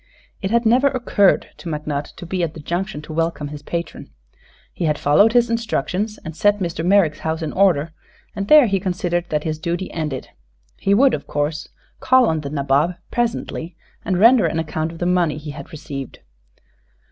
It 0.41 0.49
had 0.49 0.65
never 0.65 0.87
occurred 0.87 1.49
to 1.57 1.69
McNutt 1.69 2.15
to 2.15 2.25
be 2.25 2.41
at 2.41 2.55
the 2.55 2.59
Junction 2.59 3.03
to 3.03 3.13
welcome 3.13 3.49
his 3.49 3.61
patron. 3.61 4.09
He 4.73 4.85
had 4.85 4.97
followed 4.97 5.33
his 5.33 5.47
instructions 5.47 6.17
and 6.25 6.35
set 6.35 6.57
Mr. 6.57 6.83
Merrick's 6.83 7.19
house 7.19 7.43
in 7.43 7.53
order, 7.53 7.91
and 8.35 8.47
there 8.47 8.65
he 8.65 8.79
considered 8.79 9.25
that 9.29 9.43
his 9.43 9.59
duty 9.59 9.91
ended. 9.91 10.29
He 10.79 10.95
would, 10.95 11.13
of 11.13 11.27
course, 11.27 11.69
call 11.99 12.25
on 12.25 12.41
the 12.41 12.49
nabob, 12.49 12.95
presently, 13.11 13.75
and 14.03 14.17
render 14.17 14.47
an 14.47 14.57
account 14.57 14.91
of 14.91 14.97
the 14.97 15.05
money 15.05 15.37
he 15.37 15.51
had 15.51 15.71
received. 15.71 16.21